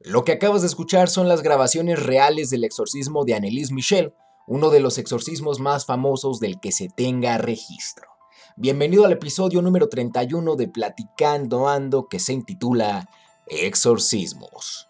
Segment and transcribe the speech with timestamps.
[0.00, 4.14] Lo que acabas de escuchar son las grabaciones reales del exorcismo de Annelies Michel,
[4.46, 8.08] uno de los exorcismos más famosos del que se tenga registro.
[8.56, 13.08] Bienvenido al episodio número 31 de Platicando Ando que se intitula
[13.46, 14.88] Exorcismos.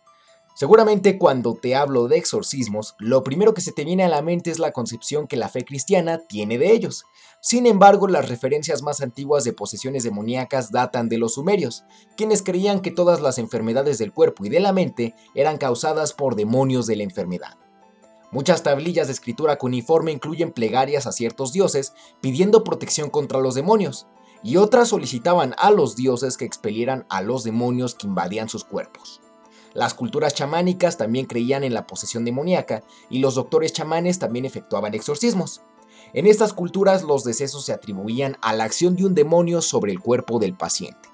[0.57, 4.53] Seguramente cuando te hablo de exorcismos, lo primero que se te viene a la mente
[4.53, 7.07] es la concepción que la fe cristiana tiene de ellos.
[7.41, 11.83] Sin embargo, las referencias más antiguas de posesiones demoníacas datan de los sumerios,
[12.17, 16.37] quienes creían que todas las enfermedades del cuerpo y de la mente eran causadas por
[16.37, 17.59] demonios de la enfermedad.
[18.31, 24.07] Muchas tablillas de escritura cuneiforme incluyen plegarias a ciertos dioses pidiendo protección contra los demonios,
[24.45, 29.21] y otras solicitaban a los dioses que expelieran a los demonios que invadían sus cuerpos.
[29.75, 34.95] Las culturas chamánicas también creían en la posesión demoníaca y los doctores chamanes también efectuaban
[34.95, 35.63] exorcismos.
[36.13, 39.99] En estas culturas los decesos se atribuían a la acción de un demonio sobre el
[39.99, 41.09] cuerpo del paciente.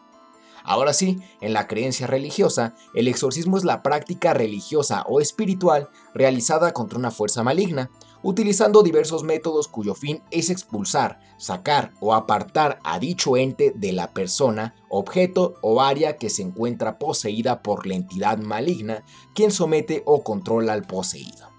[0.62, 6.72] Ahora sí, en la creencia religiosa, el exorcismo es la práctica religiosa o espiritual realizada
[6.72, 7.90] contra una fuerza maligna,
[8.22, 14.12] utilizando diversos métodos cuyo fin es expulsar, sacar o apartar a dicho ente de la
[14.12, 19.04] persona, objeto o área que se encuentra poseída por la entidad maligna,
[19.34, 21.50] quien somete o controla al poseído.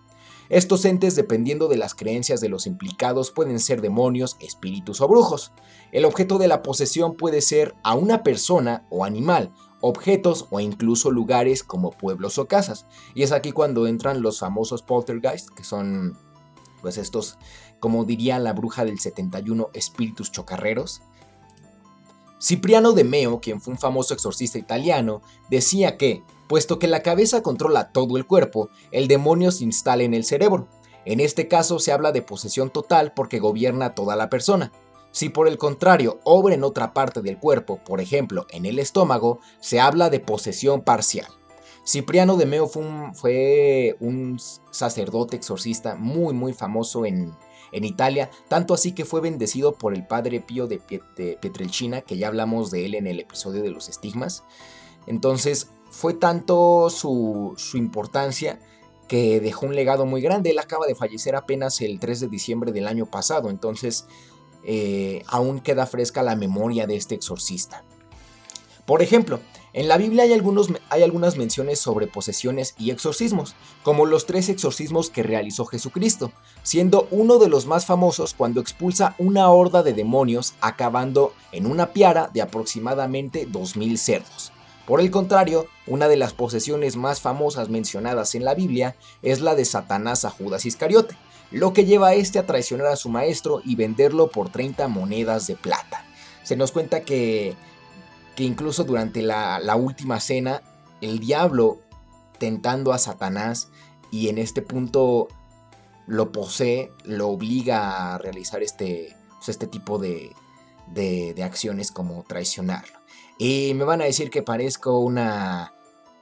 [0.50, 5.54] Estos entes, dependiendo de las creencias de los implicados, pueden ser demonios, espíritus o brujos.
[5.94, 11.10] El objeto de la posesión puede ser a una persona o animal, objetos o incluso
[11.10, 12.86] lugares como pueblos o casas.
[13.16, 16.18] Y es aquí cuando entran los famosos poltergeist, que son
[16.82, 17.38] pues estos,
[17.80, 21.02] como diría la bruja del 71, espíritus chocarreros.
[22.42, 27.44] Cipriano de Meo, quien fue un famoso exorcista italiano, decía que, puesto que la cabeza
[27.44, 30.68] controla todo el cuerpo, el demonio se instala en el cerebro.
[31.06, 34.72] En este caso se habla de posesión total porque gobierna toda la persona.
[35.12, 39.40] Si por el contrario obra en otra parte del cuerpo, por ejemplo en el estómago,
[39.60, 41.28] se habla de posesión parcial.
[41.86, 44.40] Cipriano de Meo fue un,
[44.72, 47.34] sacerdote exorcista muy muy famoso en,
[47.74, 52.70] Italia, tanto así que fue bendecido por el padre Pío de, Pietrelcina, que ya hablamos
[52.70, 54.44] de él en el episodio de los estigmas.
[55.08, 58.60] Entonces fue tanto su, importancia
[59.08, 60.50] que dejó un legado muy grande.
[60.50, 64.06] Él acaba de fallecer apenas el 3 de diciembre del año pasado, entonces
[64.66, 67.86] eh, aún queda fresca la memoria de este exorcista.
[68.86, 69.40] Por ejemplo,
[69.74, 74.50] en la Biblia hay, algunos, hay algunas menciones sobre posesiones y exorcismos, como los tres
[74.50, 79.94] exorcismos que realizó Jesucristo, siendo uno de los más famosos cuando expulsa una horda de
[79.94, 84.52] demonios acabando en una piara de aproximadamente 2.000 cerdos.
[84.86, 89.56] Por el contrario, una de las posesiones más famosas mencionadas en la Biblia es la
[89.56, 91.16] de Satanás a Judas Iscariote,
[91.50, 95.48] lo que lleva a este a traicionar a su maestro y venderlo por 30 monedas
[95.48, 96.04] de plata.
[96.44, 97.56] Se nos cuenta que
[98.36, 100.62] que incluso durante la, última cena,
[101.02, 101.80] el diablo
[102.38, 103.70] tentando a Satanás
[104.12, 105.28] y en este punto
[106.08, 110.34] lo posee, lo obliga a realizar este, pues, este tipo de,
[110.94, 113.00] de, acciones como traicionarlo.
[113.38, 115.74] Y me van a decir que parezco una,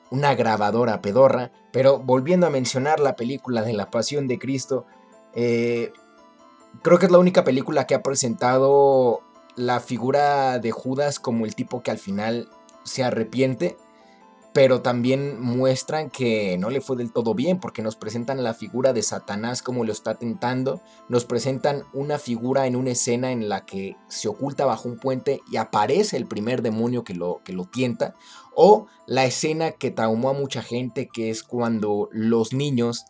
[0.09, 4.85] una grabadora pedorra, pero volviendo a mencionar la película de la Pasión de Cristo,
[5.33, 5.91] eh,
[6.81, 9.21] creo que es la única película que ha presentado
[9.59, 12.47] la figura de Judas como el tipo que al final
[12.85, 13.77] se arrepiente,
[14.53, 18.93] pero también muestran que no le fue del todo bien porque nos presentan la figura
[18.93, 23.65] de Satanás como lo está tentando, nos presentan una figura en una escena en la
[23.65, 27.65] que se oculta bajo un puente y aparece el primer demonio que lo, que lo
[27.65, 28.15] tienta,
[28.55, 33.03] o la escena que traumó a mucha gente que es cuando los niños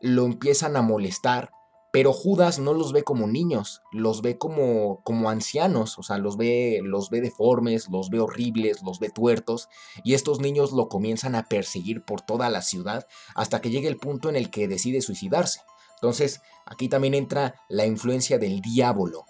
[0.00, 1.52] lo empiezan a molestar
[1.92, 6.38] pero Judas no los ve como niños, los ve como, como ancianos, o sea, los
[6.38, 9.68] ve, los ve deformes, los ve horribles, los ve tuertos,
[10.02, 13.98] y estos niños lo comienzan a perseguir por toda la ciudad hasta que llega el
[13.98, 15.60] punto en el que decide suicidarse.
[15.96, 19.26] Entonces, aquí también entra la influencia del diablo.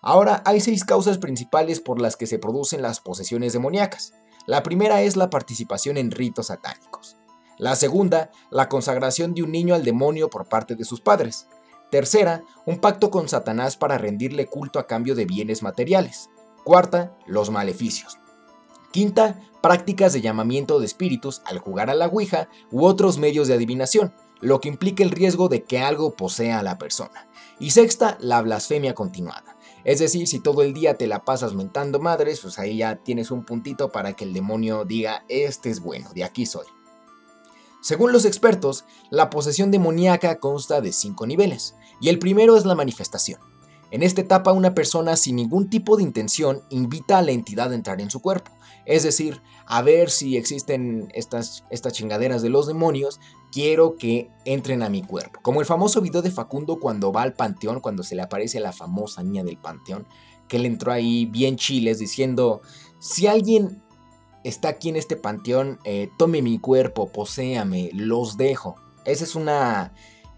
[0.00, 4.14] Ahora, hay seis causas principales por las que se producen las posesiones demoníacas.
[4.46, 7.16] La primera es la participación en ritos satánicos.
[7.58, 11.46] La segunda, la consagración de un niño al demonio por parte de sus padres.
[11.90, 16.30] Tercera, un pacto con Satanás para rendirle culto a cambio de bienes materiales.
[16.64, 18.18] Cuarta, los maleficios.
[18.92, 23.54] Quinta, prácticas de llamamiento de espíritus al jugar a la Ouija u otros medios de
[23.54, 27.28] adivinación, lo que implica el riesgo de que algo posea a la persona.
[27.58, 29.56] Y sexta, la blasfemia continuada.
[29.84, 33.30] Es decir, si todo el día te la pasas mentando madres, pues ahí ya tienes
[33.30, 36.66] un puntito para que el demonio diga, este es bueno, de aquí soy.
[37.82, 42.74] Según los expertos, la posesión demoníaca consta de cinco niveles, y el primero es la
[42.74, 43.40] manifestación.
[43.90, 47.74] En esta etapa una persona sin ningún tipo de intención invita a la entidad a
[47.74, 48.52] entrar en su cuerpo,
[48.84, 53.18] es decir, a ver si existen estas, chingaderas de los demonios,
[53.50, 55.40] quiero que entren a mi cuerpo.
[55.42, 58.62] Como el famoso video de Facundo cuando va al panteón, cuando se le aparece a
[58.62, 60.06] la famosa niña del panteón,
[60.48, 62.60] que él entró ahí bien chiles diciendo,
[62.98, 63.82] si alguien
[64.44, 68.76] está aquí en este panteón, eh, tome mi cuerpo, poséame, los dejo.
[69.04, 69.92] Esa es una,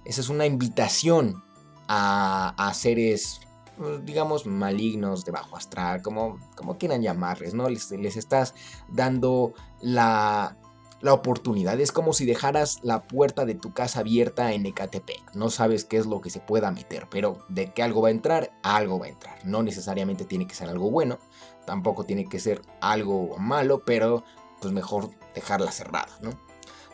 [0.05, 1.43] esa es una invitación
[1.89, 3.41] a, seres,
[3.77, 7.69] pues, digamos, malignos, de bajo astral, como, como quieran llamarles, ¿no?
[7.69, 8.55] Les, les estás
[8.89, 10.57] dando la,
[11.03, 11.79] la oportunidad.
[11.81, 15.35] Es como si dejaras la puerta de tu casa abierta en Ecatepec.
[15.35, 18.13] No sabes qué es lo que se pueda meter, pero de que algo va a
[18.13, 19.45] entrar, algo va a entrar.
[19.45, 21.19] No necesariamente tiene que ser algo bueno,
[21.67, 24.25] tampoco tiene que ser algo malo, pero
[24.61, 26.31] pues mejor dejarla cerrada, ¿no?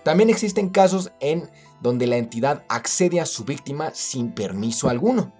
[0.05, 1.50] También existen casos en
[1.81, 5.35] donde la entidad accede a su víctima sin permiso alguno.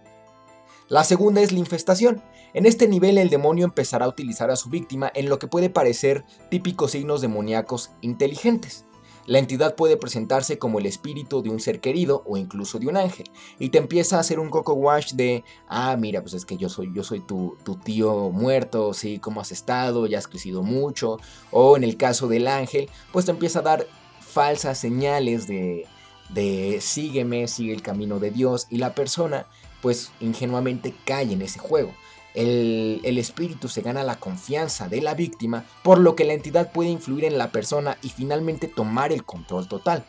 [0.89, 2.23] La segunda es la infestación.
[2.55, 5.71] En este nivel el demonio empezará a utilizar a su víctima en lo que puede
[5.71, 8.85] parecer típicos signos demoníacos inteligentes.
[9.29, 12.97] La entidad puede presentarse como el espíritu de un ser querido o incluso de un
[12.97, 13.29] ángel
[13.59, 16.71] y te empieza a hacer un coco wash de, ah, mira, pues es que yo
[16.71, 21.19] soy, yo soy tu, tío muerto, sí, cómo has estado, ya has crecido mucho,
[21.51, 23.87] o en el caso del ángel, pues te empieza a dar
[24.19, 25.85] falsas señales de,
[26.31, 29.47] de sígueme, sigue el camino de Dios y la persona
[29.83, 31.93] pues ingenuamente cae en ese juego.
[32.39, 36.89] El, espíritu se gana la confianza de la víctima, por lo que la entidad puede
[36.89, 40.05] influir en la persona y finalmente tomar el control total.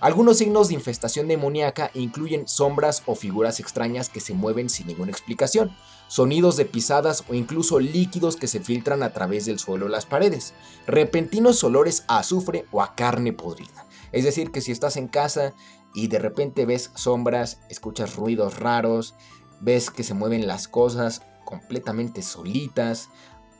[0.00, 5.10] Algunos signos de infestación demoníaca incluyen sombras o figuras extrañas que se mueven sin ninguna
[5.10, 5.76] explicación,
[6.08, 10.06] sonidos de pisadas o incluso líquidos que se filtran a través del suelo o las
[10.06, 10.54] paredes,
[10.86, 13.86] repentinos olores a azufre o a carne podrida.
[14.10, 15.52] Es decir, que si estás en casa
[15.94, 19.14] y de repente ves sombras, escuchas ruidos raros,
[19.60, 23.10] ves que se mueven las cosas completamente solitas,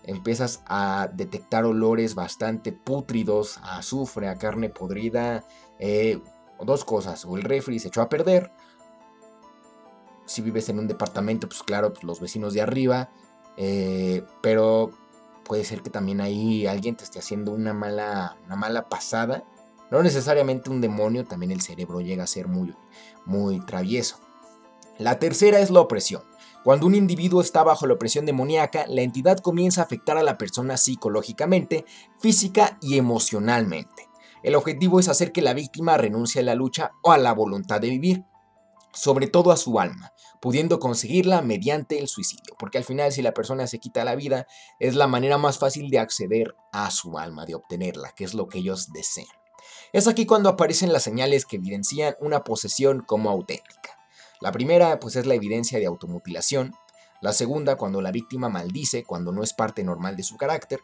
[0.04, 5.44] empiezas a detectar olores bastante pútridos, a azufre, a carne podrida,
[5.78, 6.20] eh,
[6.60, 8.50] dos cosas, o el refri se echó a perder,
[10.26, 13.10] si vives en un departamento, pues claro, pues los vecinos de arriba,
[13.56, 14.90] eh, pero
[15.44, 19.44] puede ser que también ahí alguien te esté haciendo una mala, una mala pasada,
[19.90, 22.75] no necesariamente un demonio, también el cerebro llega a ser muy,
[23.26, 24.19] muy travieso.
[24.98, 26.22] La tercera es la opresión.
[26.64, 30.38] Cuando un individuo está bajo la opresión demoníaca, la entidad comienza a afectar a la
[30.38, 31.84] persona psicológicamente,
[32.19, 34.08] física y emocionalmente.
[34.43, 37.82] El objetivo es hacer que la víctima renuncie a la lucha o a la voluntad
[37.82, 38.25] de vivir,
[38.94, 43.34] sobre todo a su alma, pudiendo conseguirla mediante el suicidio, porque al final si la
[43.34, 44.46] persona se quita la vida
[44.81, 48.49] es la manera más fácil de acceder a su alma, de obtenerla, que es lo
[48.49, 49.28] que ellos desean.
[49.93, 54.03] Es aquí cuando aparecen las señales que evidencian una posesión como auténtica.
[54.44, 56.75] La primera pues es la evidencia de automutilación,
[57.23, 60.81] la segunda cuando la víctima maldice cuando no es parte normal de su carácter,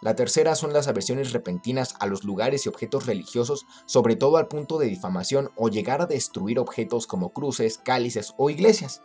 [0.00, 4.48] la tercera son las aversiones repentinas a los lugares y objetos religiosos, sobre todo al
[4.48, 9.00] punto de difamación o llegar a destruir objetos como cruces, cálices o iglesias.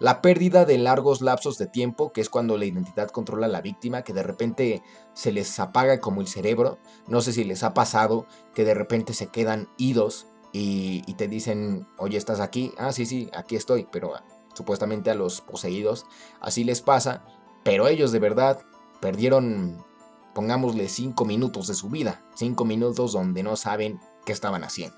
[0.00, 3.60] La pérdida de largos lapsos de tiempo, que es cuando la identidad controla a la
[3.60, 4.82] víctima, que de repente
[5.14, 6.80] se les apaga como el cerebro.
[7.06, 11.86] No sé si les ha pasado que de repente se quedan idos y, te dicen,
[11.96, 12.72] oye, ¿estás aquí?
[12.76, 16.04] Ah, sí, sí, aquí estoy, pero ah, supuestamente a los poseídos
[16.40, 17.22] así les pasa,
[17.64, 18.60] pero ellos de verdad
[19.00, 19.82] perdieron,
[20.34, 24.96] pongámosle, 5 minutos de su vida, 5 minutos donde no saben qué estaban haciendo.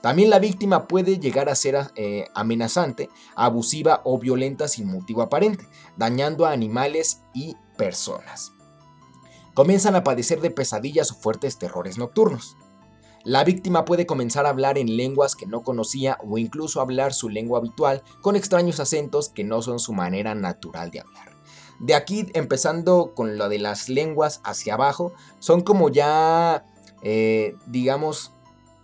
[0.00, 5.66] También la víctima puede llegar a ser eh, amenazante, abusiva o violenta sin motivo aparente,
[5.96, 8.52] dañando a animales y personas.
[9.54, 12.56] Comienzan a padecer de pesadillas o fuertes terrores nocturnos.
[13.26, 17.28] La víctima puede comenzar a hablar en lenguas que no conocía o incluso hablar su
[17.28, 21.32] lengua habitual con extraños acentos que no son su manera natural de hablar.
[21.80, 26.66] De aquí, empezando con lo de las lenguas hacia abajo, son como ya,
[27.02, 28.30] eh, digamos,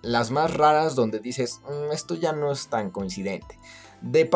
[0.02, 3.60] las más raras donde dices, mm, esto ya no es tan coincidente.
[4.00, 4.28] De,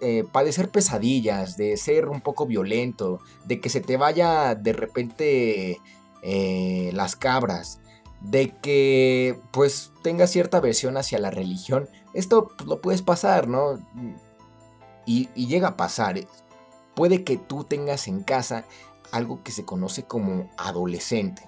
[0.00, 5.80] eh, padecer pesadillas, de ser un poco violento, de que se te vaya de repente
[6.22, 7.80] eh, las cabras,
[8.24, 13.78] de que pues tenga cierta aversión hacia la religión, esto pues, lo puedes pasar, ¿no?
[15.06, 16.16] Y, y, llega a pasar.
[16.94, 18.64] Puede que tú tengas en casa
[19.12, 21.42] algo que se conoce como adolescente.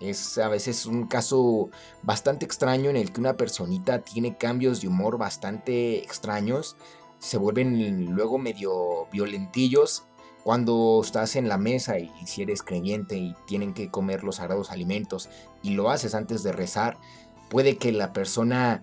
[0.00, 1.70] Es a veces un caso
[2.02, 6.76] bastante extraño en el que una personita tiene cambios de humor bastante extraños,
[7.18, 10.04] se vuelven luego medio violentillos
[10.44, 14.70] cuando estás en la mesa y, si eres creyente y tienen que comer los sagrados
[14.70, 15.28] alimentos
[15.62, 16.98] y lo haces antes de rezar,
[17.48, 18.82] puede que la persona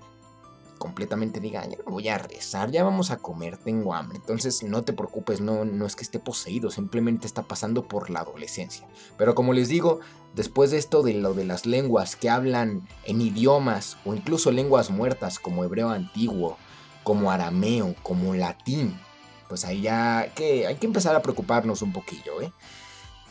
[0.78, 4.18] completamente diga, ya no voy a rezar, ya vamos a comer, tengo hambre.
[4.18, 8.20] Entonces no te preocupes, no, no es que esté poseído, simplemente está pasando por la
[8.20, 8.86] adolescencia.
[9.18, 10.02] Pero como les digo,
[10.36, 14.90] después de esto de lo de las lenguas que hablan en idiomas o incluso lenguas
[14.90, 16.58] muertas como hebreo antiguo,
[17.04, 19.00] como arameo, como latín,
[19.48, 22.52] pues ahí ya que hay que empezar a preocuparnos un poquillo, ¿eh?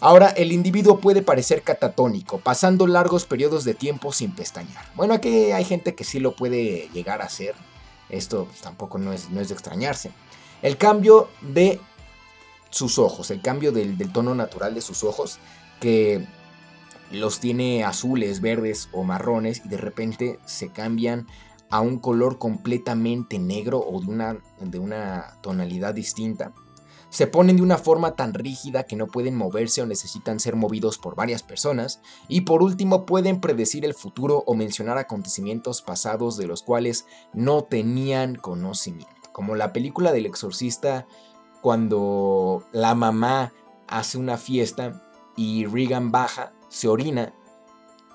[0.00, 4.84] Ahora, el individuo puede parecer catatónico, pasando largos periodos de tiempo sin pestañear.
[4.96, 7.54] Bueno, aquí hay gente que sí lo puede llegar a hacer.
[8.10, 10.10] Esto pues, tampoco no es, no es de extrañarse.
[10.60, 11.80] El cambio de
[12.68, 15.38] sus ojos, el cambio del, del tono natural de sus ojos,
[15.80, 16.26] que
[17.10, 21.26] los tiene azules, verdes o marrones y de repente se cambian
[21.74, 26.52] a un color completamente negro o de una, de una tonalidad distinta.
[27.10, 30.98] Se ponen de una forma tan rígida que no pueden moverse o necesitan ser movidos
[30.98, 36.46] por varias personas, y por último pueden predecir el futuro o mencionar acontecimientos pasados de
[36.46, 41.08] los cuales no tenían conocimiento, como la película del exorcista
[41.60, 43.52] cuando la mamá
[43.88, 45.02] hace una fiesta
[45.36, 47.34] y Regan baja, se orina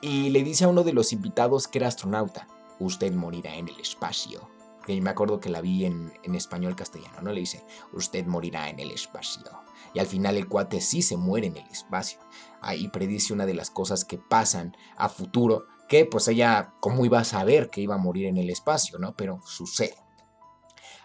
[0.01, 2.47] y le dice a uno de los invitados que era astronauta,
[2.79, 4.49] usted morirá en el espacio
[4.85, 7.31] que me acuerdo que la vi en, español castellano, ¿no?
[7.31, 9.43] Le dice, usted morirá en el espacio.
[9.93, 12.19] Y al final el cuate sí se muere en el espacio.
[12.61, 17.19] Ahí predice una de las cosas que pasan a futuro, que pues ella, ¿cómo iba
[17.19, 19.15] a saber que iba a morir en el espacio, ¿no?
[19.15, 19.95] Pero sucede.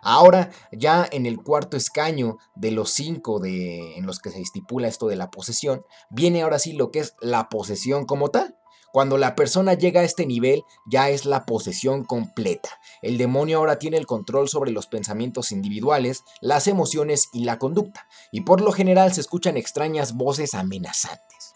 [0.00, 4.88] Ahora, ya en el cuarto escaño de los cinco de, en los que se estipula
[4.88, 8.56] esto de la posesión, viene ahora sí lo que es la posesión como tal.
[8.94, 12.78] Cuando la persona llega a este nivel, ya es la posesión completa.
[13.02, 18.06] El demonio ahora tiene el control sobre los pensamientos individuales, las emociones y la conducta,
[18.30, 21.54] y por lo general se escuchan extrañas voces amenazantes.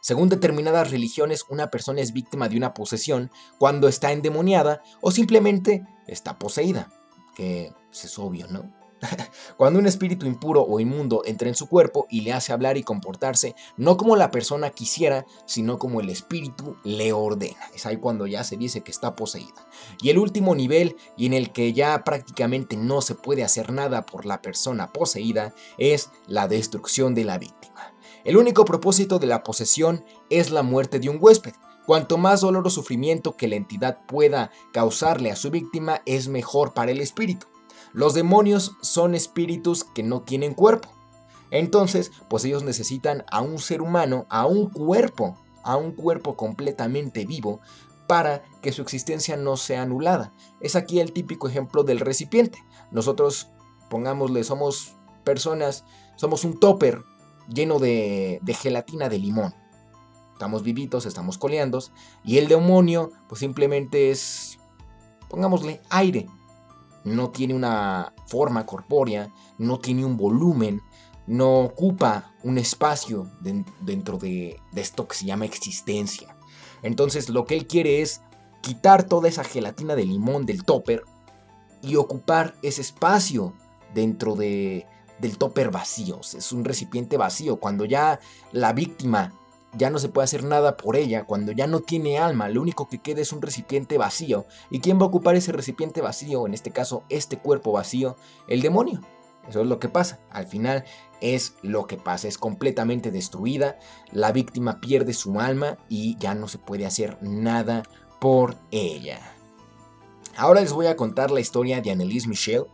[0.00, 5.84] Según determinadas religiones, una persona es víctima de una posesión cuando está endemoniada o simplemente
[6.06, 6.90] está poseída,
[7.36, 8.77] que es obvio, ¿no?
[9.56, 12.82] Cuando un espíritu impuro o inmundo entra en su cuerpo y le hace hablar y
[12.82, 17.60] comportarse no como la persona quisiera, sino como el espíritu le ordena.
[17.74, 19.66] Es ahí cuando ya se dice que está poseída.
[20.02, 24.06] Y el último nivel, y en el que ya prácticamente no se puede hacer nada
[24.06, 27.94] por la persona poseída, es la destrucción de la víctima.
[28.24, 31.54] El único propósito de la posesión es la muerte de un huésped.
[31.86, 36.74] Cuanto más dolor o sufrimiento que la entidad pueda causarle a su víctima es mejor
[36.74, 37.46] para el espíritu.
[37.98, 40.88] Los demonios son espíritus que no tienen cuerpo.
[41.50, 47.24] Entonces, pues ellos necesitan a un ser humano, a un cuerpo, a un cuerpo completamente
[47.26, 47.58] vivo
[48.06, 50.32] para que su existencia no sea anulada.
[50.60, 52.62] Es aquí el típico ejemplo del recipiente.
[52.92, 53.48] Nosotros,
[53.90, 57.02] pongámosle, somos personas, somos un topper
[57.48, 59.56] lleno de, de gelatina de limón.
[60.34, 61.82] Estamos vivitos, estamos coleando,
[62.22, 64.60] y el demonio, pues simplemente es,
[65.28, 66.28] pongámosle, aire
[67.04, 70.82] no tiene una forma corpórea, no tiene un volumen,
[71.26, 76.36] no ocupa un espacio dentro de, esto que se llama existencia.
[76.82, 78.22] Entonces lo que él quiere es
[78.62, 81.04] quitar toda esa gelatina de limón del topper
[81.82, 83.52] y ocupar ese espacio
[83.94, 84.86] dentro de,
[85.20, 86.20] del topper vacío.
[86.20, 87.56] Es un recipiente vacío.
[87.56, 88.20] Cuando ya
[88.52, 89.37] la víctima
[89.74, 92.88] ya no se puede hacer nada por ella, cuando ya no tiene alma, lo único
[92.88, 94.46] que queda es un recipiente vacío.
[94.70, 96.46] ¿Y quién va a ocupar ese recipiente vacío?
[96.46, 98.16] En este caso, este cuerpo vacío,
[98.48, 99.00] el demonio.
[99.48, 100.18] Eso es lo que pasa.
[100.30, 100.84] Al final
[101.20, 102.28] es lo que pasa.
[102.28, 103.78] Es completamente destruida.
[104.12, 107.82] La víctima pierde su alma y ya no se puede hacer nada
[108.20, 109.20] por ella.
[110.36, 112.66] Ahora les voy a contar la historia de Annelise Michel.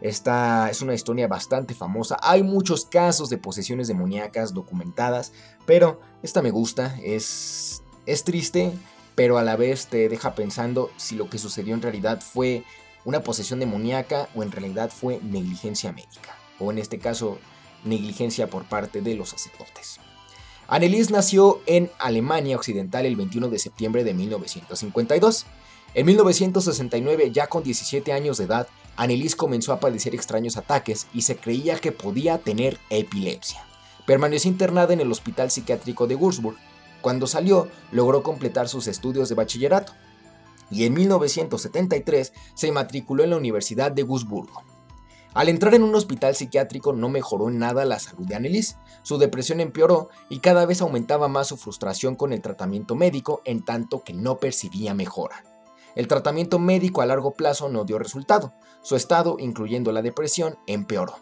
[0.00, 2.16] Esta es una historia bastante famosa.
[2.22, 5.32] Hay muchos casos de posesiones demoníacas documentadas,
[5.66, 6.98] pero esta me gusta.
[7.02, 8.72] Es, es triste,
[9.14, 12.64] pero a la vez te deja pensando si lo que sucedió en realidad fue
[13.04, 16.34] una posesión demoníaca o en realidad fue negligencia médica.
[16.58, 17.38] O en este caso,
[17.84, 20.00] negligencia por parte de los sacerdotes.
[20.68, 25.46] Annelies nació en Alemania Occidental el 21 de septiembre de 1952.
[25.94, 31.22] En 1969, ya con 17 años de edad, Annelies comenzó a padecer extraños ataques y
[31.22, 33.64] se creía que podía tener epilepsia.
[34.06, 36.56] Permaneció internada en el Hospital Psiquiátrico de Würzburg.
[37.00, 39.92] Cuando salió, logró completar sus estudios de bachillerato
[40.70, 44.62] y en 1973 se matriculó en la Universidad de Würzburgo.
[45.32, 49.16] Al entrar en un hospital psiquiátrico no mejoró en nada la salud de Annelies, su
[49.16, 54.02] depresión empeoró y cada vez aumentaba más su frustración con el tratamiento médico en tanto
[54.02, 55.44] que no percibía mejora.
[55.94, 58.52] El tratamiento médico a largo plazo no dio resultado.
[58.82, 61.16] Su estado, incluyendo la depresión, empeoró.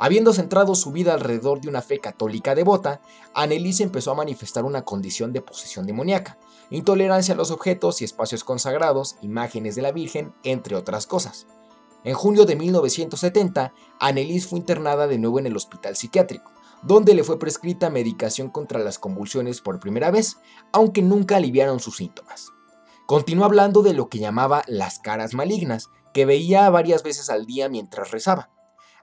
[0.00, 3.00] Habiendo centrado su vida alrededor de una fe católica devota,
[3.34, 6.38] Anneliese empezó a manifestar una condición de posesión demoníaca,
[6.70, 11.48] intolerancia a los objetos y espacios consagrados, imágenes de la Virgen, entre otras cosas.
[12.04, 16.52] En junio de 1970, Anneliese fue internada de nuevo en el hospital psiquiátrico,
[16.84, 20.36] donde le fue prescrita medicación contra las convulsiones por primera vez,
[20.72, 22.52] aunque nunca aliviaron sus síntomas.
[23.08, 27.70] Continuó hablando de lo que llamaba las caras malignas, que veía varias veces al día
[27.70, 28.50] mientras rezaba.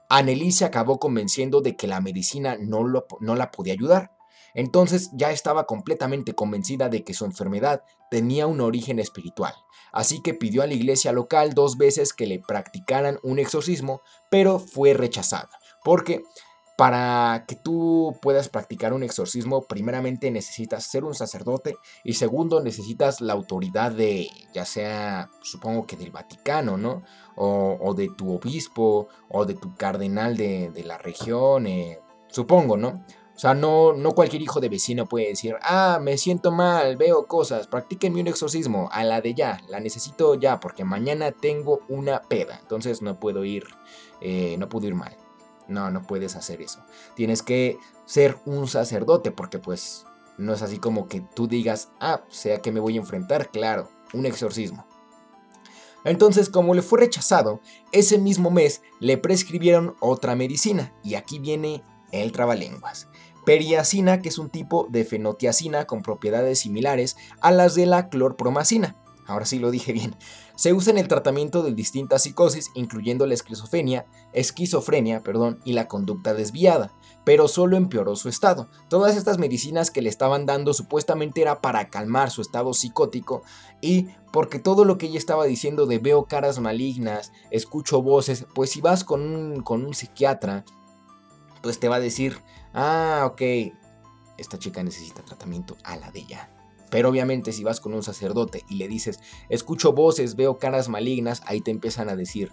[0.08, 2.84] Anneliese se acabó convenciendo de que la medicina no,
[3.18, 4.12] no la podía ayudar,
[4.54, 9.54] entonces ya estaba completamente convencida de que su enfermedad tenía un origen espiritual,
[9.90, 14.60] así que pidió a la iglesia local dos veces que le practicaran un exorcismo, pero
[14.60, 15.50] fue rechazada,
[15.82, 16.22] porque
[16.76, 23.22] para que tú puedas practicar un exorcismo, primeramente necesitas ser un sacerdote y segundo necesitas
[23.22, 27.02] la autoridad de, ya sea, supongo que del Vaticano, ¿no?
[27.34, 33.04] O, de tu obispo o de tu cardenal de, la región, eh, supongo, ¿no?
[33.34, 37.26] O sea, no, no cualquier hijo de vecino puede decir, ah, me siento mal, veo
[37.26, 42.22] cosas, practíquenme un exorcismo, a la de ya, la necesito ya, porque mañana tengo una
[42.22, 43.64] peda, entonces no puedo ir,
[44.22, 45.25] eh, no puedo ir mal.
[45.68, 46.84] No, no puedes hacer eso.
[47.14, 50.06] Tienes que ser un sacerdote, porque pues
[50.38, 53.88] no es así como que tú digas, ah, sea que me voy a enfrentar, claro,
[54.12, 54.86] un exorcismo.
[56.04, 61.82] Entonces, como le fue rechazado, ese mismo mes le prescribieron otra medicina, y aquí viene
[62.12, 63.08] el trabalenguas.
[63.44, 68.96] Periacina, que es un tipo de fenotiacina con propiedades similares a las de la clorpromacina.
[69.26, 70.14] Ahora sí lo dije bien.
[70.54, 75.88] Se usa en el tratamiento de distintas psicosis, incluyendo la esquizofrenia, esquizofrenia perdón, y la
[75.88, 76.92] conducta desviada,
[77.24, 78.68] pero solo empeoró su estado.
[78.88, 83.42] Todas estas medicinas que le estaban dando supuestamente era para calmar su estado psicótico
[83.80, 88.70] y porque todo lo que ella estaba diciendo de veo caras malignas, escucho voces, pues
[88.70, 90.64] si vas con un, con un psiquiatra,
[91.62, 92.42] pues te va a decir,
[92.74, 93.42] ah, ok,
[94.38, 96.55] esta chica necesita tratamiento a la de ella.
[96.90, 101.42] Pero obviamente si vas con un sacerdote y le dices, escucho voces, veo caras malignas,
[101.46, 102.52] ahí te empiezan a decir,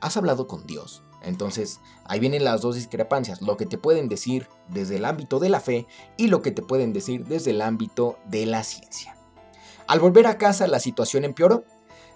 [0.00, 1.02] has hablado con Dios.
[1.22, 5.50] Entonces, ahí vienen las dos discrepancias, lo que te pueden decir desde el ámbito de
[5.50, 9.16] la fe y lo que te pueden decir desde el ámbito de la ciencia.
[9.86, 11.64] Al volver a casa, la situación empeoró.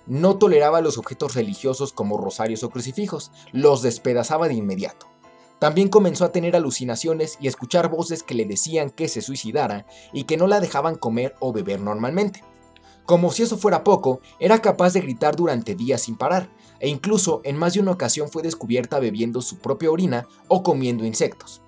[0.06, 5.13] No toleraba los objetos religiosos como rosarios o crucifijos, los despedazaba de inmediato.
[5.64, 10.24] También comenzó a tener alucinaciones y escuchar voces que le decían que se suicidara y
[10.24, 12.44] que no la dejaban comer o beber normalmente.
[13.06, 16.50] Como si eso fuera poco, era capaz de gritar durante días sin parar,
[16.80, 21.06] e incluso en más de una ocasión fue descubierta bebiendo su propia orina o comiendo
[21.06, 21.62] insectos.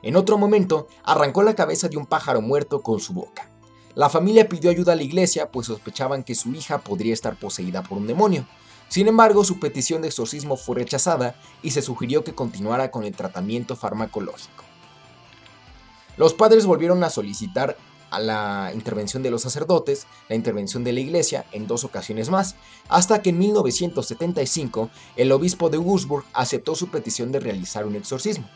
[0.00, 3.46] En otro momento, arrancó la cabeza de un pájaro muerto con su boca.
[3.94, 7.82] La familia pidió ayuda a la iglesia pues sospechaban que su hija podría estar poseída
[7.82, 8.46] por un demonio,
[8.92, 13.16] sin embargo, su petición de exorcismo fue rechazada y se sugirió que continuara con el
[13.16, 14.64] tratamiento farmacológico.
[16.18, 17.78] Los padres volvieron a solicitar
[18.10, 22.54] a la intervención de los sacerdotes, la intervención de la iglesia en dos ocasiones más,
[22.90, 28.46] hasta que en 1975 el obispo de Wurzburg aceptó su petición de realizar un exorcismo.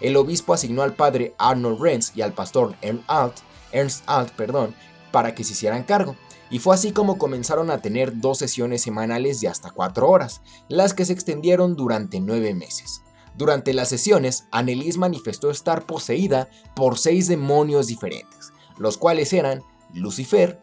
[0.00, 3.36] El obispo asignó al padre Arnold Renz y al pastor Ernst Alt,
[3.72, 4.72] Ernst Alt perdón,
[5.10, 6.16] para que se hicieran cargo,
[6.50, 10.94] y fue así como comenzaron a tener dos sesiones semanales de hasta cuatro horas, las
[10.94, 13.02] que se extendieron durante nueve meses.
[13.36, 19.62] Durante las sesiones, Annelies manifestó estar poseída por seis demonios diferentes, los cuales eran
[19.94, 20.60] Lucifer,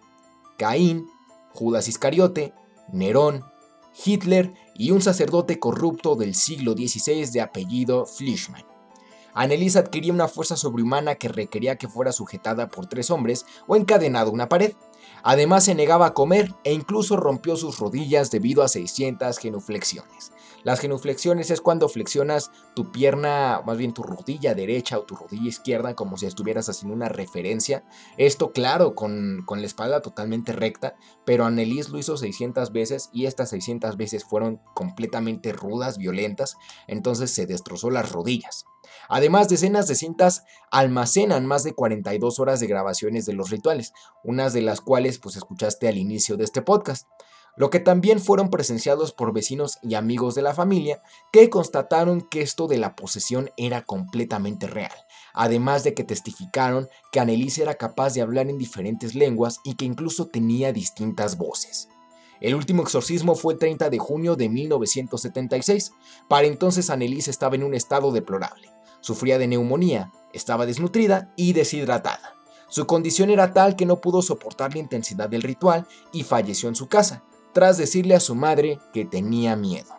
[0.57, 1.07] Caín,
[1.53, 2.53] Judas Iscariote,
[2.91, 3.43] Nerón,
[4.05, 8.76] Hitler y un sacerdote corrupto del siglo XVI de apellido Fleischmann.
[9.37, 14.31] Annelies adquiría una fuerza sobrehumana que requería que fuera sujetada por tres hombres o encadenada
[14.31, 14.73] a una pared.
[15.21, 20.31] Además se negaba a comer e incluso rompió sus rodillas debido a 600 genuflexiones.
[20.67, 25.47] Las genuflexiones es cuando flexionas tu pierna, más bien tu rodilla derecha o tu rodilla
[25.47, 27.85] izquierda, como si estuvieras haciendo una referencia.
[28.17, 33.27] Esto, claro, con, con la espalda totalmente recta, pero Annelies lo hizo 600 veces y
[33.27, 38.65] estas 600 veces fueron completamente rudas, violentas, entonces se destrozó las rodillas.
[39.07, 44.51] Además, decenas de cintas almacenan más de 42 horas de grabaciones de los rituales, unas
[44.51, 47.07] de las cuales pues escuchaste al inicio de este podcast
[47.57, 52.41] lo que también fueron presenciados por vecinos y amigos de la familia que constataron que
[52.41, 54.93] esto de la posesión era completamente real,
[55.33, 59.85] además de que testificaron que Anneliese era capaz de hablar en diferentes lenguas y que
[59.85, 61.89] incluso tenía distintas voces.
[62.39, 65.93] El último exorcismo fue el 30 de junio de 1976.
[66.27, 68.69] Para entonces Anneliese estaba en un estado deplorable.
[69.01, 72.35] Sufría de neumonía, estaba desnutrida y deshidratada.
[72.69, 76.75] Su condición era tal que no pudo soportar la intensidad del ritual y falleció en
[76.75, 77.23] su casa,
[77.57, 79.89] tras decirle a su madre que tenía miedo.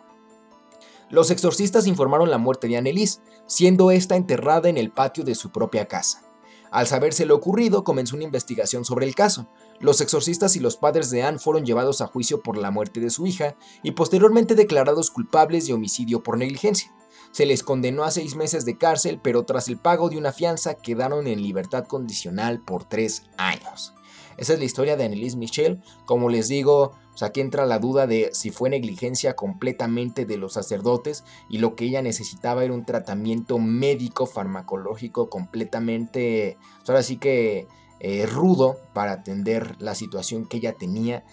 [1.09, 5.51] Los exorcistas informaron la muerte de Annelies, siendo esta enterrada en el patio de su
[5.51, 6.23] propia casa.
[6.71, 9.49] Al saberse lo ocurrido, comenzó una investigación sobre el caso.
[9.81, 13.09] Los exorcistas y los padres de Anne fueron llevados a juicio por la muerte de
[13.09, 16.95] su hija y posteriormente declarados culpables de homicidio por negligencia.
[17.33, 20.75] Se les condenó a seis meses de cárcel, pero tras el pago de una fianza
[20.75, 23.95] quedaron en libertad condicional por tres años.
[24.39, 25.83] Esa es la historia de Annelise Michel.
[26.05, 31.25] Como les digo, aquí entra la duda de si fue negligencia completamente de los sacerdotes
[31.49, 37.67] y lo que ella necesitaba era un tratamiento médico farmacológico completamente, ahora sí que
[37.99, 41.25] eh, rudo para atender la situación que ella tenía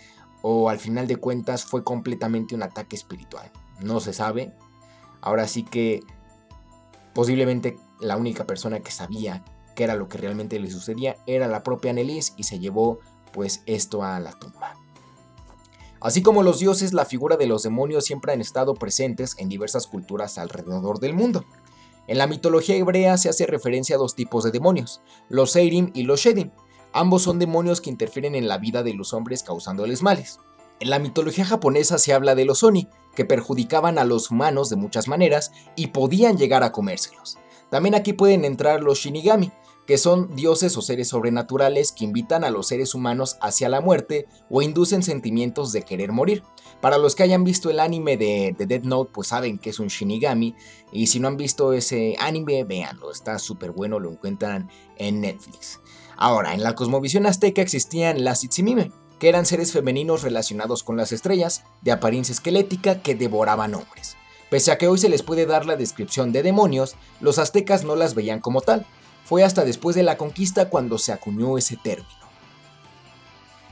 [0.43, 3.53] o al final de cuentas fue completamente un ataque espiritual.
[3.81, 4.53] No se sabe.
[5.21, 6.03] Ahora sí que
[7.15, 9.45] posiblemente la única persona que sabía
[9.77, 12.99] que era lo que realmente le sucedía, era la propia Annelies y se llevó
[13.33, 14.75] pues esto a la tumba.
[16.01, 19.87] Así como los dioses, la figura de los demonios siempre han estado presentes en diversas
[19.87, 21.45] culturas alrededor del mundo.
[22.07, 26.05] En la mitología hebrea se hace referencia a dos tipos de demonios, los Seirim y
[26.05, 26.51] los Shedim.
[26.93, 30.39] Ambos son demonios que interfieren en la vida de los hombres causándoles males.
[30.79, 34.77] En la mitología japonesa se habla de los Oni, que perjudicaban a los humanos de
[34.77, 37.39] muchas maneras y podían llegar a comérselos.
[37.71, 39.51] También aquí pueden entrar los Shinigami,
[39.87, 44.27] que son dioses o seres sobrenaturales que invitan a los seres humanos hacia la muerte
[44.51, 46.43] o inducen sentimientos de querer morir.
[46.81, 49.79] Para los que hayan visto el anime de, de Dead Note, pues saben que es
[49.79, 50.55] un Shinigami.
[50.93, 54.69] Y si no han visto ese anime, véanlo, está súper bueno, lo encuentran
[54.99, 55.81] en Netflix.
[56.17, 61.13] Ahora, en la cosmovisión azteca existían las Itzimime, que eran seres femeninos relacionados con las
[61.13, 64.17] estrellas, de apariencia esquelética que devoraban hombres.
[64.51, 67.97] Pese a que hoy se les puede dar la descripción de demonios, los aztecas no
[67.97, 68.87] las veían como tal,
[69.27, 72.09] fue hasta después de la conquista cuando se acuñó ese término.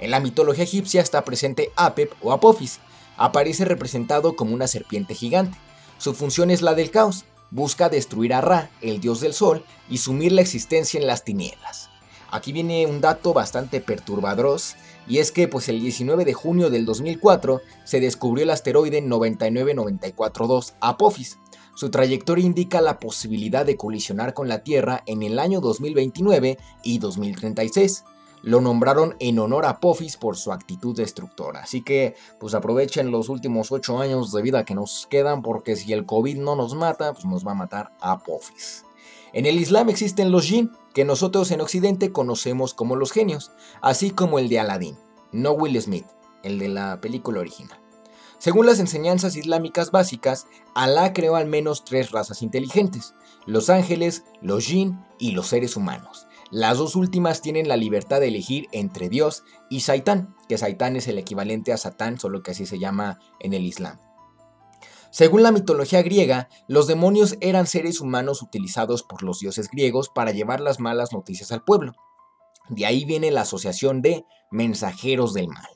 [0.00, 2.80] En la mitología egipcia está presente Apep o Apophis.
[3.16, 5.56] Aparece representado como una serpiente gigante.
[5.98, 7.24] Su función es la del caos.
[7.52, 11.88] Busca destruir a Ra, el dios del sol, y sumir la existencia en las tinieblas.
[12.32, 14.60] Aquí viene un dato bastante perturbador,
[15.06, 20.74] y es que pues el 19 de junio del 2004 se descubrió el asteroide 99942
[20.80, 21.38] Apophis,
[21.74, 26.98] su trayectoria indica la posibilidad de colisionar con la Tierra en el año 2029 y
[26.98, 28.04] 2036.
[28.42, 31.60] Lo nombraron en honor a Apophis por su actitud destructora.
[31.60, 35.92] Así que pues aprovechen los últimos 8 años de vida que nos quedan porque si
[35.92, 38.84] el COVID no nos mata, pues nos va a matar Apophis.
[39.32, 43.50] En el Islam existen los jinn, que nosotros en Occidente conocemos como los genios,
[43.82, 44.96] así como el de Aladdin,
[45.32, 46.06] no Will Smith,
[46.44, 47.83] el de la película original.
[48.38, 53.14] Según las enseñanzas islámicas básicas, Alá creó al menos tres razas inteligentes,
[53.46, 56.26] los ángeles, los jinn y los seres humanos.
[56.50, 61.08] Las dos últimas tienen la libertad de elegir entre Dios y Saitán, que Saitán es
[61.08, 63.98] el equivalente a Satán, solo que así se llama en el Islam.
[65.10, 70.32] Según la mitología griega, los demonios eran seres humanos utilizados por los dioses griegos para
[70.32, 71.92] llevar las malas noticias al pueblo.
[72.68, 75.68] De ahí viene la asociación de mensajeros del mal.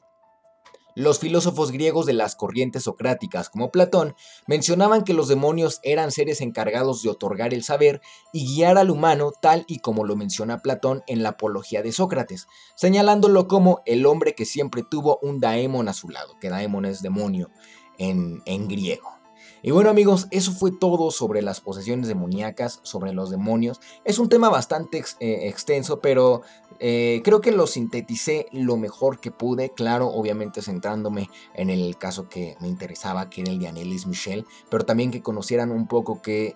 [0.98, 4.16] Los filósofos griegos de las corrientes socráticas como Platón
[4.48, 8.00] mencionaban que los demonios eran seres encargados de otorgar el saber
[8.32, 12.48] y guiar al humano tal y como lo menciona Platón en la Apología de Sócrates,
[12.74, 17.00] señalándolo como el hombre que siempre tuvo un daemon a su lado, que daemon es
[17.00, 17.48] demonio
[17.96, 19.18] en, en griego.
[19.62, 23.80] Y bueno amigos, eso fue todo sobre las posesiones demoníacas, sobre los demonios.
[24.04, 26.42] Es un tema bastante eh, extenso, pero
[26.80, 32.28] eh, creo que lo sinteticé lo mejor que pude, claro, obviamente centrándome en el caso
[32.28, 36.22] que me interesaba, que era el de Annelies Michel, pero también que conocieran un poco
[36.22, 36.54] que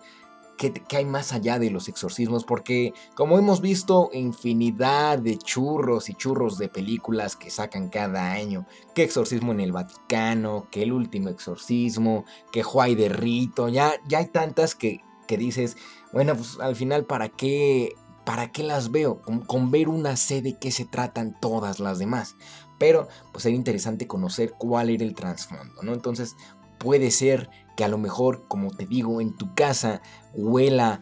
[0.56, 2.44] ¿Qué, hay más allá de los exorcismos?
[2.44, 8.64] Porque como hemos visto infinidad de churros y churros de películas que sacan cada año,
[8.94, 14.18] que exorcismo en el Vaticano, que el último exorcismo, que Juay de Rito, ya, ya
[14.18, 15.76] hay tantas que, que dices,
[16.12, 19.20] bueno, pues al final, ¿para qué, para qué las veo?
[19.20, 22.36] Con, ver una sé de qué se tratan todas las demás.
[22.78, 25.92] Pero pues sería interesante conocer cuál era el trasfondo, ¿no?
[25.92, 26.36] Entonces
[26.78, 30.02] puede ser que a lo mejor, como te digo, en tu casa
[30.34, 31.00] huela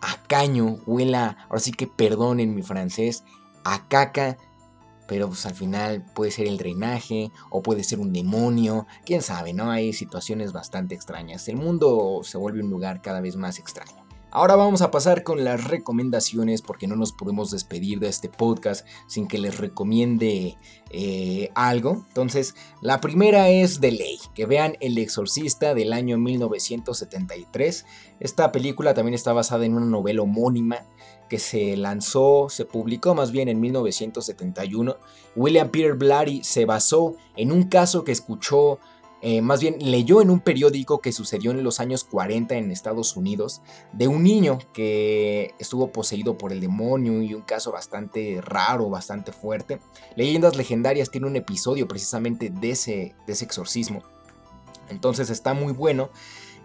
[0.00, 3.24] a caño, huela, ahora sí que perdonen mi francés,
[3.64, 4.38] a caca,
[5.06, 9.54] pero pues al final puede ser el drenaje o puede ser un demonio, quién sabe,
[9.54, 9.70] ¿no?
[9.70, 11.48] Hay situaciones bastante extrañas.
[11.48, 14.07] El mundo se vuelve un lugar cada vez más extraño.
[14.30, 18.86] Ahora vamos a pasar con las recomendaciones porque no nos podemos despedir de este podcast
[19.06, 20.58] sin que les recomiende
[20.90, 22.04] eh, algo.
[22.08, 27.86] Entonces, la primera es de ley, que vean El Exorcista del año 1973.
[28.20, 30.84] Esta película también está basada en una novela homónima
[31.30, 34.96] que se lanzó, se publicó más bien en 1971.
[35.36, 38.78] William Peter Blatty se basó en un caso que escuchó
[39.20, 43.16] eh, más bien leyó en un periódico que sucedió en los años 40 en Estados
[43.16, 48.88] Unidos de un niño que estuvo poseído por el demonio y un caso bastante raro,
[48.88, 49.80] bastante fuerte.
[50.14, 54.02] Leyendas Legendarias tiene un episodio precisamente de ese, de ese exorcismo.
[54.88, 56.10] Entonces está muy bueno.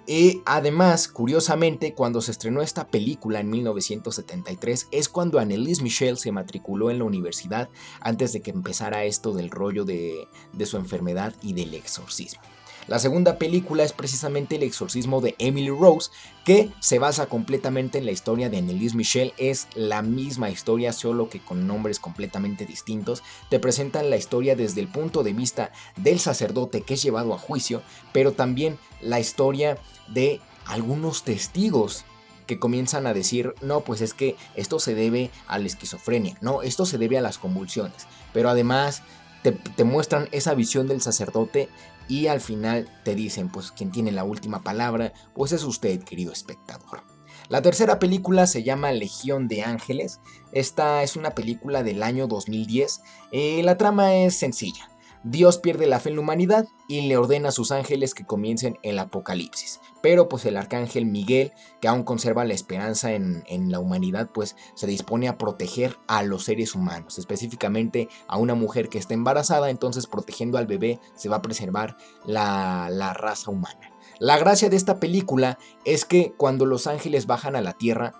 [0.05, 6.31] Y además, curiosamente, cuando se estrenó esta película en 1973 es cuando Annelise Michel se
[6.31, 7.69] matriculó en la universidad
[8.01, 12.41] antes de que empezara esto del rollo de, de su enfermedad y del exorcismo.
[12.87, 16.11] La segunda película es precisamente El exorcismo de Emily Rose,
[16.43, 19.33] que se basa completamente en la historia de Annelise Michel.
[19.37, 23.23] Es la misma historia, solo que con nombres completamente distintos.
[23.49, 27.37] Te presentan la historia desde el punto de vista del sacerdote que es llevado a
[27.37, 29.77] juicio, pero también la historia
[30.09, 32.03] de algunos testigos
[32.47, 36.61] que comienzan a decir, no, pues es que esto se debe a la esquizofrenia, no,
[36.61, 39.01] esto se debe a las convulsiones, pero además
[39.43, 41.69] te, muestran esa visión del sacerdote
[42.07, 46.31] y al final te dicen, pues quien tiene la última palabra, pues es usted, querido
[46.31, 47.03] espectador.
[47.49, 50.21] La tercera película se llama Legión de Ángeles.
[50.51, 53.01] Esta es una película del año 2010.
[53.31, 54.89] Eh, la trama es sencilla.
[55.23, 58.77] Dios pierde la fe en la humanidad y le ordena a sus ángeles que comiencen
[58.83, 59.79] el apocalipsis.
[60.01, 64.85] Pero pues el arcángel Miguel, que aún conserva la esperanza en, la humanidad, pues se
[64.85, 70.07] dispone a proteger a los seres humanos, específicamente a una mujer que está embarazada, entonces
[70.07, 73.91] protegiendo al bebé se va a preservar la, la raza humana.
[74.19, 78.13] La gracia de esta película es que cuando los ángeles bajan a la tierra,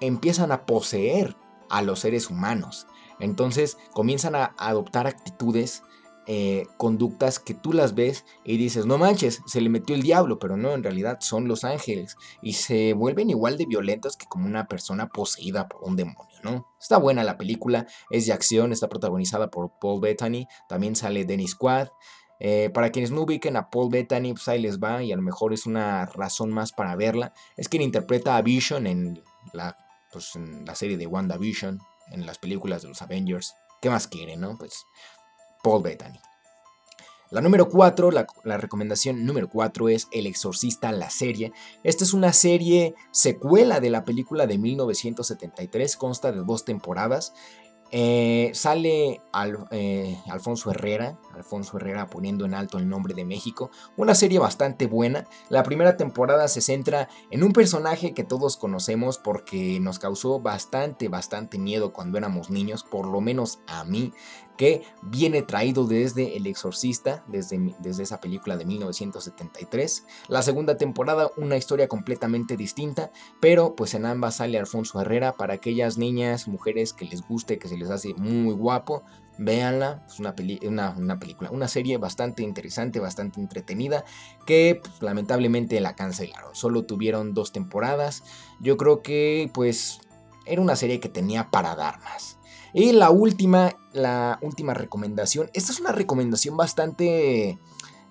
[0.00, 1.36] empiezan a poseer
[1.70, 2.86] a los seres humanos.
[3.18, 5.82] Entonces comienzan a adoptar actitudes
[6.32, 10.38] eh, conductas que tú las ves y dices, no manches, se le metió el diablo,
[10.38, 14.46] pero no, en realidad son los ángeles y se vuelven igual de violentos que como
[14.46, 16.68] una persona poseída por un demonio, ¿no?
[16.80, 21.56] Está buena la película, es de acción, está protagonizada por Paul Bettany, también sale Dennis
[21.56, 21.88] Quaid.
[22.38, 25.22] Eh, para quienes no ubiquen a Paul Bettany, pues ahí les va y a lo
[25.22, 27.32] mejor es una razón más para verla.
[27.56, 29.20] Es quien interpreta a Vision en
[29.52, 29.76] la,
[30.12, 31.80] pues, en la serie de WandaVision,
[32.12, 33.52] en las películas de los Avengers.
[33.82, 34.56] ¿Qué más quiere, no?
[34.56, 34.86] Pues
[35.62, 36.20] Paul Bettany.
[37.30, 41.52] La número 4, la, recomendación número 4 es El Exorcista, la serie.
[41.84, 47.32] Esta es una serie secuela de la película de 1973, consta de dos temporadas.
[47.92, 49.20] Eh, sale
[49.72, 54.86] eh, Alfonso Herrera, Alfonso Herrera poniendo en alto el nombre de México, una serie bastante
[54.86, 55.26] buena.
[55.48, 61.08] La primera temporada se centra en un personaje que todos conocemos porque nos causó bastante,
[61.08, 64.12] bastante miedo cuando éramos niños, por lo menos a mí
[64.60, 70.04] que viene traído desde El Exorcista, desde, desde esa película de 1973.
[70.28, 75.54] La segunda temporada, una historia completamente distinta, pero pues en ambas sale Alfonso Herrera para
[75.54, 79.02] aquellas niñas, mujeres que les guste, que se les hace muy guapo.
[79.38, 80.34] Véanla, es una,
[80.94, 84.04] una, película, una serie bastante interesante, bastante entretenida,
[84.44, 86.54] que pues, lamentablemente la cancelaron.
[86.54, 88.24] Solo tuvieron dos temporadas.
[88.60, 90.00] Yo creo que pues
[90.44, 92.36] era una serie que tenía para dar más.
[92.72, 95.50] Y la última, la última recomendación.
[95.54, 97.58] Esta es una recomendación bastante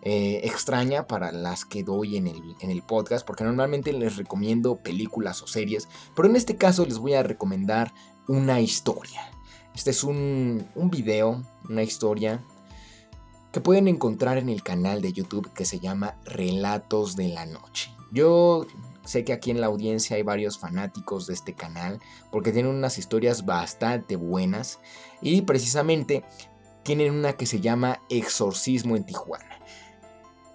[0.02, 4.78] eh, extraña para las que doy en el, en el podcast, porque normalmente les recomiendo
[4.78, 7.94] películas o series, pero en este caso les voy a recomendar
[8.28, 9.30] una historia.
[9.76, 12.44] Este es un, un video, una historia
[13.52, 17.92] que pueden encontrar en el canal de YouTube que se llama Relatos de la Noche.
[18.12, 18.66] Yo
[19.06, 22.00] Sé que aquí en la audiencia hay varios fanáticos de este canal
[22.32, 24.80] porque tienen unas historias bastante buenas
[25.22, 26.24] y precisamente
[26.84, 29.60] tienen una que se llama Exorcismo en Tijuana.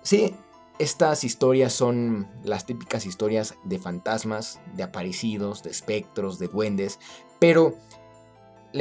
[0.03, 0.35] Sí,
[0.79, 6.99] estas historias son las típicas historias de fantasmas, de aparecidos, de espectros, de duendes,
[7.39, 7.77] pero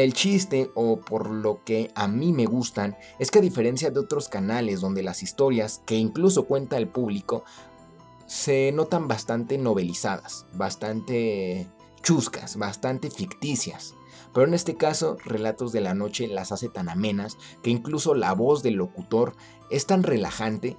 [0.01, 3.99] el chiste, o por lo que a mí me gustan, es que a diferencia de
[3.99, 7.43] otros canales donde las historias que incluso cuenta el público
[8.33, 11.67] se notan bastante novelizadas, bastante
[12.01, 13.93] chuscas, bastante ficticias.
[14.33, 18.33] Pero en este caso, Relatos de la Noche las hace tan amenas que incluso la
[18.33, 19.35] voz del locutor
[19.69, 20.77] es tan relajante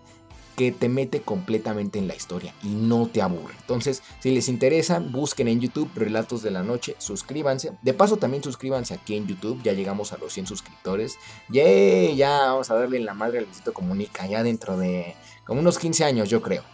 [0.56, 3.54] que te mete completamente en la historia y no te aburre.
[3.60, 7.78] Entonces, si les interesa, busquen en YouTube Relatos de la Noche, suscríbanse.
[7.82, 11.18] De paso, también suscríbanse aquí en YouTube, ya llegamos a los 100 suscriptores.
[11.50, 12.16] ¡Yay!
[12.16, 15.14] Ya vamos a darle la madre al Luisito Comunica, ya dentro de
[15.44, 16.64] como unos 15 años, yo creo.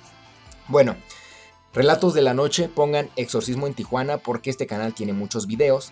[0.71, 0.95] Bueno,
[1.75, 5.91] relatos de la noche, pongan exorcismo en Tijuana porque este canal tiene muchos videos,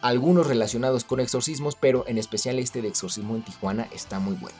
[0.00, 4.56] algunos relacionados con exorcismos, pero en especial este de exorcismo en Tijuana está muy bueno.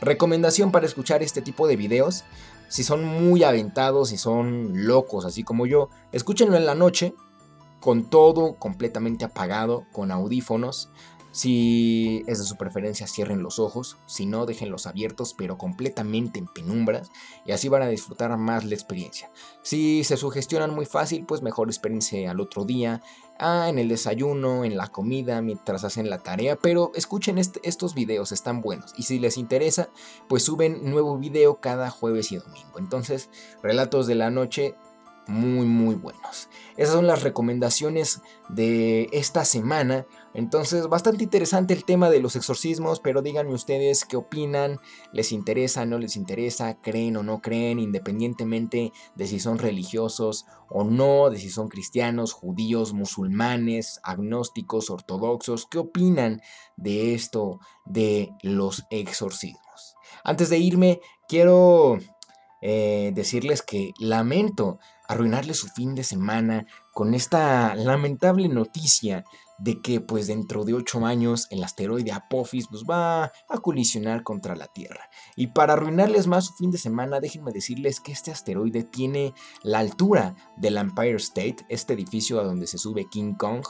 [0.00, 2.24] Recomendación para escuchar este tipo de videos,
[2.68, 7.12] si son muy aventados, si son locos, así como yo, escúchenlo en la noche,
[7.80, 10.88] con todo completamente apagado, con audífonos,
[11.34, 16.46] Si es de su preferencia, cierren los ojos, si no, déjenlos abiertos, pero completamente en
[16.46, 17.10] penumbras,
[17.44, 19.32] y así van a disfrutar más la experiencia.
[19.60, 23.02] Si se sugestionan muy fácil, pues mejor espérense al otro día,
[23.40, 28.30] ah, en el desayuno, en la comida, mientras hacen la tarea, pero escuchen estos videos,
[28.30, 29.88] están buenos, y si les interesa,
[30.28, 32.78] pues suben nuevo video cada jueves y domingo.
[32.78, 33.28] Entonces,
[33.60, 34.76] relatos de la noche
[35.26, 36.48] muy muy buenos.
[36.76, 40.06] Esas son las recomendaciones de esta semana.
[40.34, 44.80] Entonces, bastante interesante el tema de los exorcismos, pero díganme ustedes qué opinan,
[45.12, 50.82] les interesa, no les interesa, creen o no creen, independientemente de si son religiosos o
[50.82, 56.40] no, de si son cristianos, judíos, musulmanes, agnósticos, ortodoxos, qué opinan
[56.76, 59.94] de esto de los exorcismos.
[60.24, 61.98] Antes de irme, quiero
[62.60, 69.24] eh, decirles que lamento arruinarle su fin de semana con esta lamentable noticia
[69.58, 74.56] de que pues dentro de 8 años el asteroide Apophis pues, va a colisionar contra
[74.56, 75.08] la Tierra.
[75.36, 79.78] Y para arruinarles más su fin de semana, déjenme decirles que este asteroide tiene la
[79.78, 83.64] altura del Empire State, este edificio a donde se sube King Kong,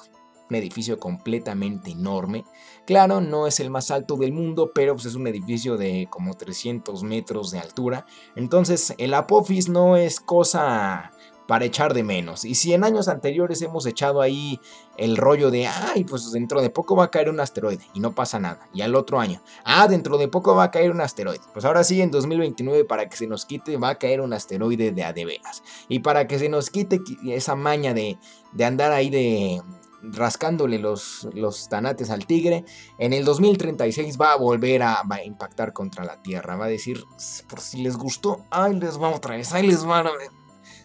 [0.50, 2.44] un edificio completamente enorme.
[2.86, 6.34] Claro, no es el más alto del mundo, pero pues, es un edificio de como
[6.34, 8.06] 300 metros de altura.
[8.36, 11.12] Entonces el Apophis no es cosa
[11.46, 12.44] para echar de menos.
[12.44, 14.60] Y si en años anteriores hemos echado ahí
[14.96, 18.14] el rollo de, ay, pues dentro de poco va a caer un asteroide y no
[18.14, 18.68] pasa nada.
[18.72, 21.42] Y al otro año, ah, dentro de poco va a caer un asteroide.
[21.52, 24.92] Pues ahora sí, en 2029, para que se nos quite, va a caer un asteroide
[24.92, 25.62] de adeveras.
[25.88, 28.18] Y para que se nos quite esa maña de,
[28.52, 29.62] de andar ahí de
[30.12, 32.64] rascándole los, los tanates al tigre,
[32.98, 36.56] en el 2036 va a volver a, impactar contra la Tierra.
[36.56, 37.04] Va a decir,
[37.48, 40.04] por si les gustó, ay, les va otra vez, ahí les va.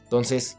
[0.03, 0.57] Entonces,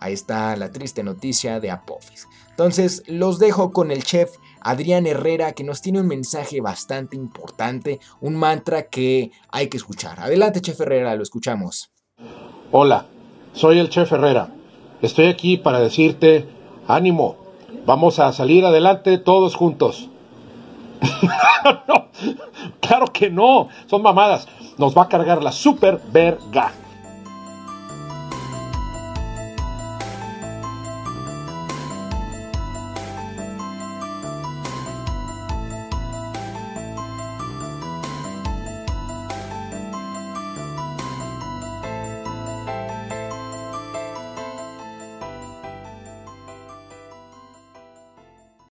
[0.00, 2.28] ahí está la triste noticia de Apophis.
[2.50, 8.00] Entonces, los dejo con el chef Adrián Herrera que nos tiene un mensaje bastante importante,
[8.20, 10.20] un mantra que hay que escuchar.
[10.20, 11.90] Adelante, chef Herrera, lo escuchamos.
[12.72, 13.06] Hola,
[13.52, 14.54] soy el chef Herrera.
[15.00, 16.48] Estoy aquí para decirte,
[16.88, 17.36] ánimo,
[17.86, 20.08] vamos a salir adelante todos juntos.
[22.80, 24.48] claro que no, son mamadas.
[24.78, 26.72] Nos va a cargar la super verga.